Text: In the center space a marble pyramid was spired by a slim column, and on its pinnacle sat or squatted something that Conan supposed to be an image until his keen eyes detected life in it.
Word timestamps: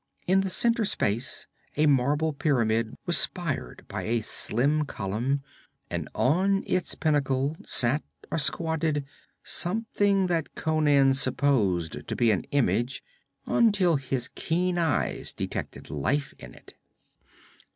In 0.25 0.41
the 0.41 0.49
center 0.49 0.83
space 0.83 1.45
a 1.77 1.85
marble 1.85 2.33
pyramid 2.33 2.95
was 3.05 3.19
spired 3.19 3.85
by 3.87 4.01
a 4.01 4.21
slim 4.21 4.83
column, 4.85 5.43
and 5.91 6.09
on 6.15 6.63
its 6.65 6.95
pinnacle 6.95 7.55
sat 7.63 8.01
or 8.31 8.39
squatted 8.39 9.05
something 9.43 10.25
that 10.25 10.55
Conan 10.55 11.13
supposed 11.13 12.07
to 12.07 12.15
be 12.15 12.31
an 12.31 12.45
image 12.45 13.03
until 13.45 13.97
his 13.97 14.27
keen 14.33 14.79
eyes 14.79 15.33
detected 15.33 15.91
life 15.91 16.33
in 16.39 16.55
it. 16.55 16.73